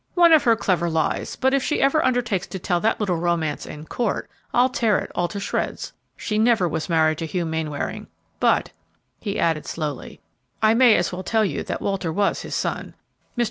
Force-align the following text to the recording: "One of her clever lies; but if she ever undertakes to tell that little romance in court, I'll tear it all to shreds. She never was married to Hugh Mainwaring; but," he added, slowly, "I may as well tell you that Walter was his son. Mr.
"One 0.15 0.33
of 0.33 0.45
her 0.45 0.55
clever 0.55 0.89
lies; 0.89 1.35
but 1.35 1.53
if 1.53 1.61
she 1.61 1.79
ever 1.79 2.03
undertakes 2.03 2.47
to 2.47 2.57
tell 2.57 2.79
that 2.79 2.99
little 2.99 3.17
romance 3.17 3.67
in 3.67 3.85
court, 3.85 4.27
I'll 4.51 4.67
tear 4.67 4.97
it 4.97 5.11
all 5.13 5.27
to 5.27 5.39
shreds. 5.39 5.93
She 6.17 6.39
never 6.39 6.67
was 6.67 6.89
married 6.89 7.19
to 7.19 7.27
Hugh 7.27 7.45
Mainwaring; 7.45 8.07
but," 8.39 8.71
he 9.19 9.37
added, 9.39 9.67
slowly, 9.67 10.19
"I 10.59 10.73
may 10.73 10.95
as 10.95 11.11
well 11.13 11.21
tell 11.21 11.45
you 11.45 11.61
that 11.65 11.83
Walter 11.83 12.11
was 12.11 12.41
his 12.41 12.55
son. 12.55 12.95
Mr. 13.37 13.39